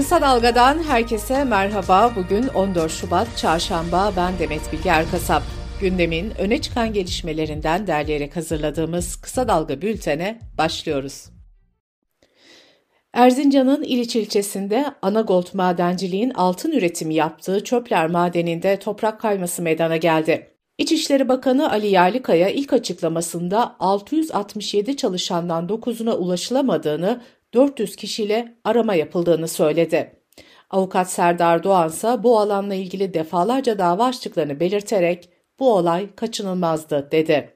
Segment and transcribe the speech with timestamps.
[0.00, 2.12] Kısa Dalga'dan herkese merhaba.
[2.16, 4.12] Bugün 14 Şubat Çarşamba.
[4.16, 5.42] Ben Demet Bilge Erkasap.
[5.80, 11.30] Gündemin öne çıkan gelişmelerinden derleyerek hazırladığımız Kısa Dalga bültene başlıyoruz.
[13.12, 20.50] Erzincan'ın İliç ilçesinde Anagold madenciliğin altın üretimi yaptığı Çöpler madeninde toprak kayması meydana geldi.
[20.78, 27.20] İçişleri Bakanı Ali Yerlikaya ilk açıklamasında 667 çalışandan 9'una ulaşılamadığını,
[27.54, 30.20] 400 kişiyle arama yapıldığını söyledi.
[30.70, 35.28] Avukat Serdar Doğan ise bu alanla ilgili defalarca dava açtıklarını belirterek
[35.58, 37.54] bu olay kaçınılmazdı dedi.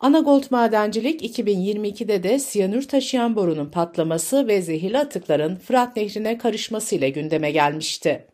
[0.00, 7.50] Anagold Madencilik 2022'de de siyanür taşıyan borunun patlaması ve zehirli atıkların Fırat Nehri'ne karışmasıyla gündeme
[7.50, 8.26] gelmişti.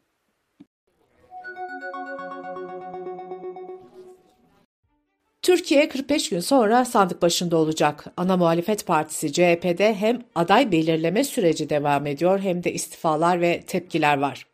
[5.43, 8.05] Türkiye 45 gün sonra sandık başında olacak.
[8.17, 14.19] Ana muhalefet partisi CHP'de hem aday belirleme süreci devam ediyor hem de istifalar ve tepkiler
[14.19, 14.47] var.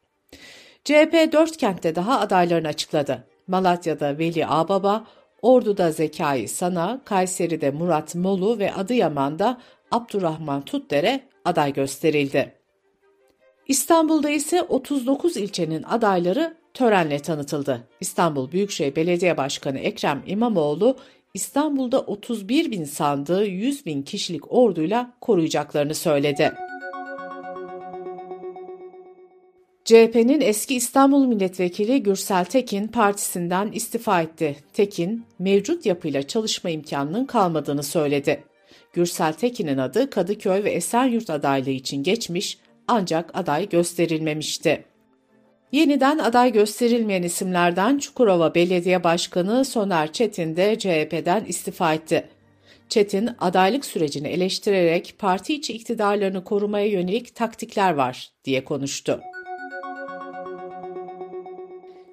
[0.84, 3.24] CHP 4 kentte daha adaylarını açıkladı.
[3.46, 5.06] Malatya'da Veli Ağbaba,
[5.42, 12.54] Ordu'da Zekai Sana, Kayseri'de Murat Molu ve Adıyaman'da Abdurrahman Tutdere aday gösterildi.
[13.68, 17.88] İstanbul'da ise 39 ilçenin adayları törenle tanıtıldı.
[18.00, 20.96] İstanbul Büyükşehir Belediye Başkanı Ekrem İmamoğlu,
[21.34, 26.52] İstanbul'da 31 bin sandığı 100 bin kişilik orduyla koruyacaklarını söyledi.
[29.84, 34.56] CHP'nin eski İstanbul Milletvekili Gürsel Tekin partisinden istifa etti.
[34.72, 38.44] Tekin, mevcut yapıyla çalışma imkanının kalmadığını söyledi.
[38.92, 42.58] Gürsel Tekin'in adı Kadıköy ve Esenyurt adaylığı için geçmiş
[42.88, 44.84] ancak aday gösterilmemişti.
[45.72, 52.28] Yeniden aday gösterilmeyen isimlerden Çukurova Belediye Başkanı Soner Çetin de CHP'den istifa etti.
[52.88, 59.20] Çetin, adaylık sürecini eleştirerek parti içi iktidarlarını korumaya yönelik taktikler var diye konuştu.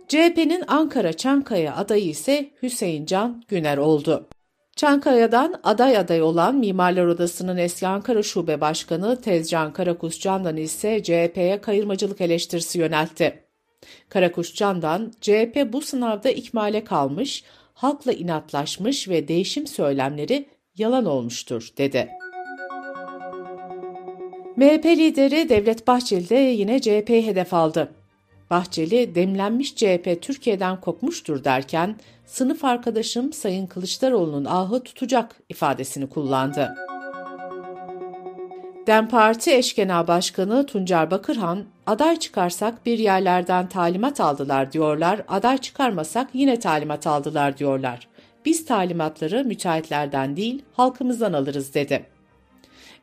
[0.08, 4.28] CHP'nin Ankara Çankaya adayı ise Hüseyin Can Güner oldu.
[4.76, 12.22] Çankaya'dan aday aday olan Mimarlar Odası'nın eski Ankara Şube Başkanı Tezcan Karakuşcan'dan ise CHP'ye kayırmacılık
[12.22, 13.45] eleştirisi yöneltti.
[14.10, 22.10] Karakuşcan'dan CHP bu sınavda ikmale kalmış, halkla inatlaşmış ve değişim söylemleri yalan olmuştur dedi.
[24.56, 27.92] MHP lideri Devlet Bahçeli de yine CHP'yi hedef aldı.
[28.50, 36.76] Bahçeli demlenmiş CHP Türkiye'den kopmuştur derken sınıf arkadaşım Sayın Kılıçdaroğlu'nun ahı tutacak ifadesini kullandı.
[38.88, 45.58] DEM Parti eş genel başkanı Tuncer Bakırhan, aday çıkarsak bir yerlerden talimat aldılar diyorlar, aday
[45.58, 48.08] çıkarmasak yine talimat aldılar diyorlar.
[48.46, 52.06] Biz talimatları müteahhitlerden değil halkımızdan alırız dedi.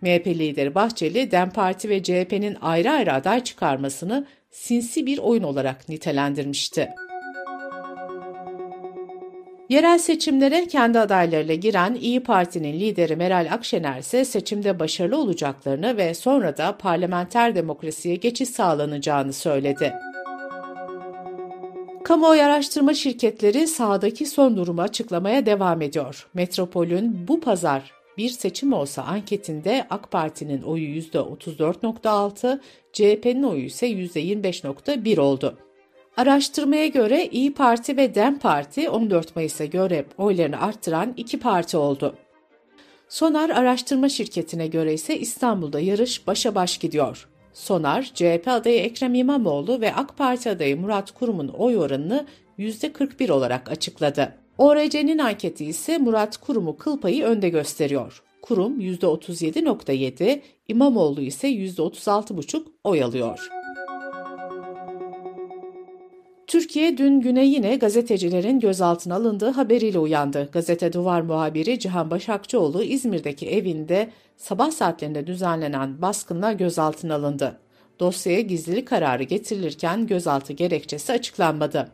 [0.00, 5.88] MHP lideri Bahçeli, DEM Parti ve CHP'nin ayrı ayrı aday çıkarmasını sinsi bir oyun olarak
[5.88, 6.88] nitelendirmişti.
[9.72, 16.14] Yerel seçimlere kendi adaylarıyla giren İyi Parti'nin lideri Meral Akşener ise seçimde başarılı olacaklarını ve
[16.14, 19.94] sonra da parlamenter demokrasiye geçiş sağlanacağını söyledi.
[22.04, 26.28] Kamuoyu araştırma şirketleri sahadaki son durumu açıklamaya devam ediyor.
[26.34, 32.60] Metropol'ün bu pazar bir seçim olsa anketinde AK Parti'nin oyu %34.6,
[32.92, 35.58] CHP'nin oyu ise %25.1 oldu.
[36.16, 42.14] Araştırmaya göre İyi Parti ve DEM Parti 14 Mayıs'a göre oylarını arttıran iki parti oldu.
[43.08, 47.28] Sonar araştırma şirketine göre ise İstanbul'da yarış başa baş gidiyor.
[47.52, 52.26] Sonar, CHP adayı Ekrem İmamoğlu ve AK Parti adayı Murat Kurum'un oy oranını
[52.58, 54.34] %41 olarak açıkladı.
[54.58, 58.22] ORC'nin anketi ise Murat Kurum'u kıl payı önde gösteriyor.
[58.42, 63.61] Kurum %37.7, İmamoğlu ise %36.5 oy alıyor.
[66.52, 70.48] Türkiye dün güne yine gazetecilerin gözaltına alındığı haberiyle uyandı.
[70.52, 77.58] Gazete Duvar muhabiri Cihan Başakçıoğlu İzmir'deki evinde sabah saatlerinde düzenlenen baskınla gözaltına alındı.
[78.00, 81.88] Dosyaya gizlilik kararı getirilirken gözaltı gerekçesi açıklanmadı.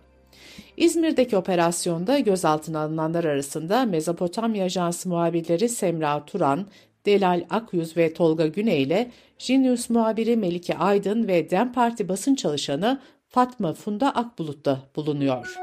[0.77, 6.67] İzmir'deki operasyonda gözaltına alınanlar arasında Mezopotamya Ajansı muhabirleri Semra Turan,
[7.06, 13.00] Delal Akyüz ve Tolga Güney ile Jinius muhabiri Melike Aydın ve DEM Parti basın çalışanı
[13.31, 15.57] Fatma Funda Akbulut'ta bulunuyor.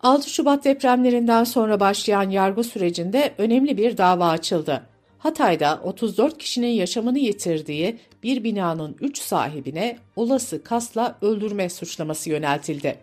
[0.00, 4.82] 6 Şubat depremlerinden sonra başlayan yargı sürecinde önemli bir dava açıldı.
[5.18, 12.98] Hatay'da 34 kişinin yaşamını yitirdiği bir binanın 3 sahibine olası kasla öldürme suçlaması yöneltildi.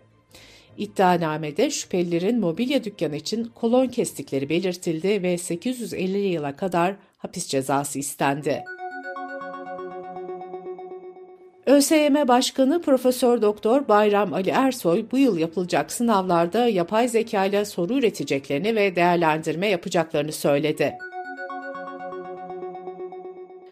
[0.78, 8.64] İddianamede şüphelilerin mobilya dükkanı için kolon kestikleri belirtildi ve 850 yıla kadar hapis cezası istendi.
[11.66, 17.94] ÖSYM Başkanı Profesör Doktor Bayram Ali Ersoy bu yıl yapılacak sınavlarda yapay zeka ile soru
[17.94, 20.98] üreteceklerini ve değerlendirme yapacaklarını söyledi.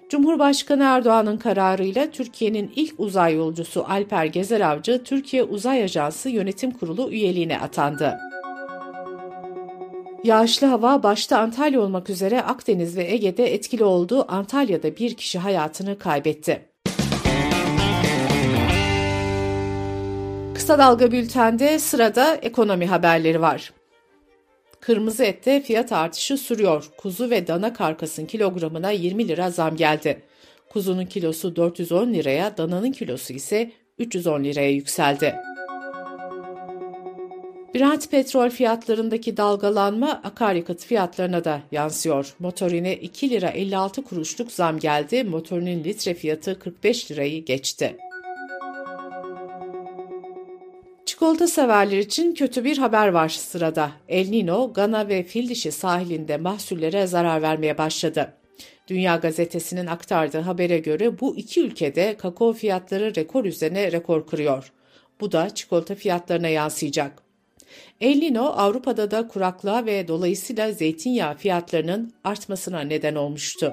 [0.08, 7.58] Cumhurbaşkanı Erdoğan'ın kararıyla Türkiye'nin ilk uzay yolcusu Alper Gezeravcı Türkiye Uzay Ajansı Yönetim Kurulu üyeliğine
[7.60, 8.18] atandı.
[10.24, 14.24] Yağışlı hava başta Antalya olmak üzere Akdeniz ve Ege'de etkili oldu.
[14.28, 16.69] Antalya'da bir kişi hayatını kaybetti.
[20.70, 23.72] Kısa Dalga Bülten'de sırada ekonomi haberleri var.
[24.80, 26.90] Kırmızı ette fiyat artışı sürüyor.
[26.96, 30.22] Kuzu ve dana karkasın kilogramına 20 lira zam geldi.
[30.68, 35.34] Kuzunun kilosu 410 liraya, dananın kilosu ise 310 liraya yükseldi.
[37.74, 42.34] Brent petrol fiyatlarındaki dalgalanma akaryakıt fiyatlarına da yansıyor.
[42.38, 45.24] Motorine 2 lira 56 kuruşluk zam geldi.
[45.24, 47.96] Motorinin litre fiyatı 45 lirayı geçti.
[51.20, 53.92] Çikolata severler için kötü bir haber var sırada.
[54.08, 58.32] El Nino, Gana ve Fildişi sahilinde mahsullere zarar vermeye başladı.
[58.88, 64.72] Dünya Gazetesi'nin aktardığı habere göre bu iki ülkede kakao fiyatları rekor üzerine rekor kırıyor.
[65.20, 67.22] Bu da çikolata fiyatlarına yansıyacak.
[68.00, 73.72] El Nino Avrupa'da da kuraklığa ve dolayısıyla zeytinyağı fiyatlarının artmasına neden olmuştu.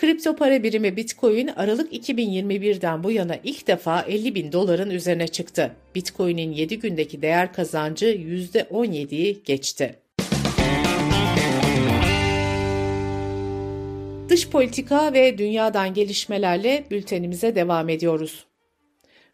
[0.00, 5.72] Kripto para birimi Bitcoin Aralık 2021'den bu yana ilk defa 50 bin doların üzerine çıktı.
[5.94, 9.98] Bitcoin'in 7 gündeki değer kazancı %17'yi geçti.
[14.28, 18.46] Dış politika ve dünyadan gelişmelerle bültenimize devam ediyoruz.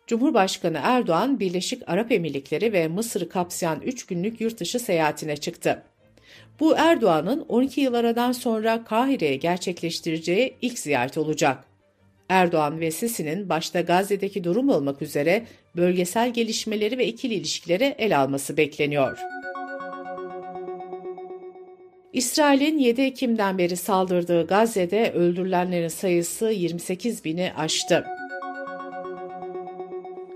[0.07, 5.83] Cumhurbaşkanı Erdoğan, Birleşik Arap Emirlikleri ve Mısır'ı kapsayan 3 günlük yurtdışı seyahatine çıktı.
[6.61, 11.65] Bu Erdoğan'ın 12 yıl aradan sonra Kahire'ye gerçekleştireceği ilk ziyaret olacak.
[12.29, 15.47] Erdoğan ve Sisi'nin başta Gazze'deki durum olmak üzere
[15.77, 19.19] bölgesel gelişmeleri ve ikili ilişkileri el alması bekleniyor.
[22.13, 28.05] İsrail'in 7 Ekim'den beri saldırdığı Gazze'de öldürülenlerin sayısı 28 bini aştı.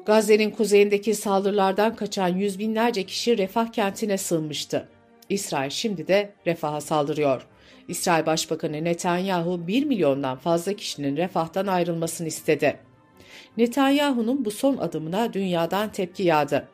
[0.07, 4.89] Gazze'nin kuzeyindeki saldırılardan kaçan yüz binlerce kişi refah kentine sığınmıştı.
[5.29, 7.47] İsrail şimdi de refaha saldırıyor.
[7.89, 12.81] İsrail Başbakanı Netanyahu 1 milyondan fazla kişinin refahtan ayrılmasını istedi.
[13.57, 16.69] Netanyahu'nun bu son adımına dünyadan tepki yağdı.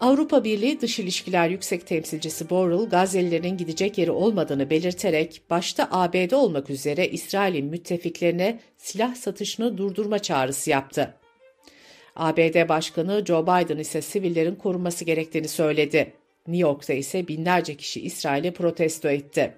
[0.00, 6.70] Avrupa Birliği Dış İlişkiler Yüksek Temsilcisi Borrell, Gazze'lilerin gidecek yeri olmadığını belirterek, başta ABD olmak
[6.70, 11.14] üzere İsrail'in müttefiklerine silah satışını durdurma çağrısı yaptı.
[12.16, 16.12] ABD Başkanı Joe Biden ise sivillerin korunması gerektiğini söyledi.
[16.46, 19.54] New York'ta ise binlerce kişi İsrail'i protesto etti.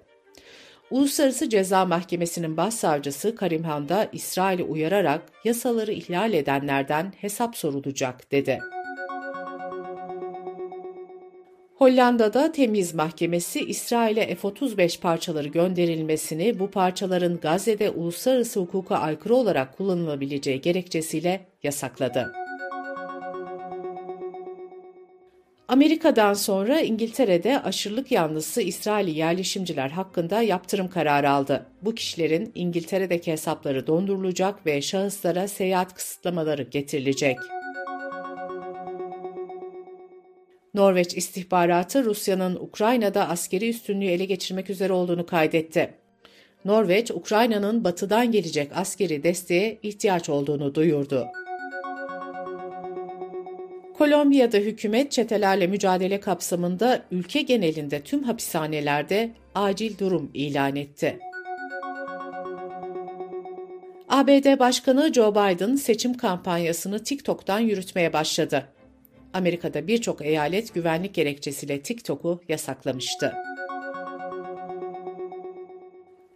[0.91, 8.59] Uluslararası Ceza Mahkemesi'nin başsavcısı Karim Han da İsrail'i uyararak yasaları ihlal edenlerden hesap sorulacak dedi.
[11.75, 20.61] Hollanda'da Temiz Mahkemesi İsrail'e F-35 parçaları gönderilmesini bu parçaların Gazze'de uluslararası hukuka aykırı olarak kullanılabileceği
[20.61, 22.44] gerekçesiyle yasakladı.
[25.69, 31.67] Amerika'dan sonra İngiltere'de aşırılık yanlısı İsraili yerleşimciler hakkında yaptırım kararı aldı.
[31.83, 37.39] Bu kişilerin İngiltere'deki hesapları dondurulacak ve şahıslara seyahat kısıtlamaları getirilecek.
[40.75, 45.94] Norveç istihbaratı Rusya'nın Ukrayna'da askeri üstünlüğü ele geçirmek üzere olduğunu kaydetti.
[46.65, 51.27] Norveç, Ukrayna'nın batıdan gelecek askeri desteğe ihtiyaç olduğunu duyurdu.
[54.05, 61.19] Kolombiya'da hükümet çetelerle mücadele kapsamında ülke genelinde tüm hapishanelerde acil durum ilan etti.
[64.08, 68.65] ABD Başkanı Joe Biden seçim kampanyasını TikTok'tan yürütmeye başladı.
[69.32, 73.32] Amerika'da birçok eyalet güvenlik gerekçesiyle TikTok'u yasaklamıştı.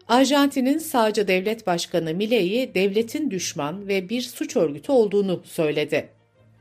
[0.08, 6.17] Arjantin'in sağcı devlet başkanı Milei devletin düşman ve bir suç örgütü olduğunu söyledi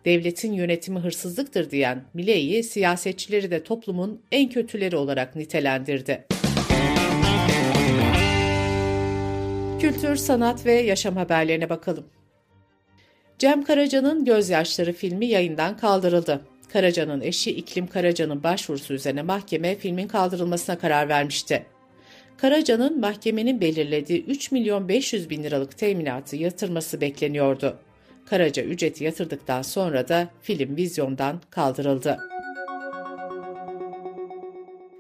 [0.08, 6.28] devletin yönetimi hırsızlıktır diyen Milei, siyasetçileri de toplumun en kötüleri olarak nitelendirdi.
[9.80, 12.06] Kültür, sanat ve yaşam haberlerine bakalım.
[13.40, 16.42] Cem Karaca'nın Gözyaşları filmi yayından kaldırıldı.
[16.74, 21.66] Karaca'nın eşi İklim Karaca'nın başvurusu üzerine mahkeme filmin kaldırılmasına karar vermişti.
[22.38, 27.87] Karaca'nın mahkemenin belirlediği 3 milyon 500 bin liralık teminatı yatırması bekleniyordu.
[28.30, 32.20] Karaca ücreti yatırdıktan sonra da film vizyondan kaldırıldı.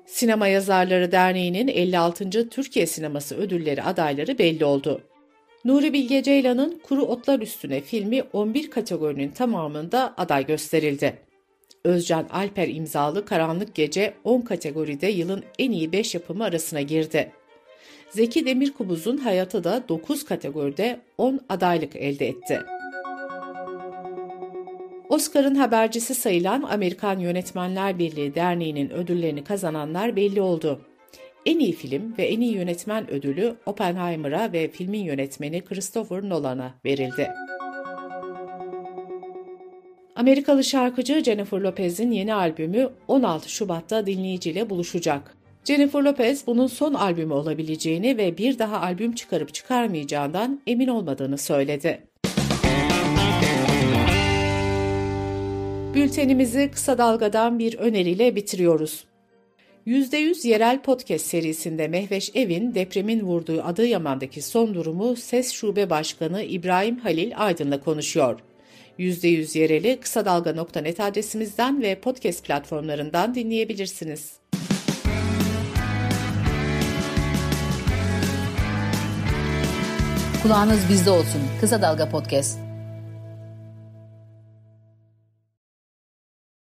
[0.06, 2.50] Sinema Yazarları Derneği'nin 56.
[2.50, 5.02] Türkiye Sineması Ödülleri adayları belli oldu.
[5.66, 11.18] Nuri Bilge Ceylan'ın Kuru Otlar Üstüne filmi 11 kategorinin tamamında aday gösterildi.
[11.84, 17.32] Özcan Alper imzalı Karanlık Gece 10 kategoride yılın en iyi 5 yapımı arasına girdi.
[18.10, 22.77] Zeki Demirkubuz'un hayatı da 9 kategoride 10 adaylık elde etti.
[25.18, 30.82] Oscar'ın habercisi sayılan Amerikan Yönetmenler Birliği Derneği'nin ödüllerini kazananlar belli oldu.
[31.46, 37.32] En iyi film ve en iyi yönetmen ödülü Oppenheimer'a ve filmin yönetmeni Christopher Nolan'a verildi.
[40.16, 45.38] Amerikalı şarkıcı Jennifer Lopez'in yeni albümü 16 Şubat'ta dinleyiciyle buluşacak.
[45.66, 52.08] Jennifer Lopez bunun son albümü olabileceğini ve bir daha albüm çıkarıp çıkarmayacağından emin olmadığını söyledi.
[55.98, 59.06] Bültenimizi kısa dalgadan bir öneriyle bitiriyoruz.
[59.88, 66.98] %100 yerel podcast serisinde Mehveş Evin depremin vurduğu Adıyaman'daki son durumu SES Şube Başkanı İbrahim
[66.98, 68.39] Halil Aydın'la konuşuyor.
[69.00, 74.32] %100 yereli kısa dalga.net adresimizden ve podcast platformlarından dinleyebilirsiniz.
[80.44, 81.42] Kulağınız bizde olsun.
[81.62, 82.67] Kısa Dalga Podcast.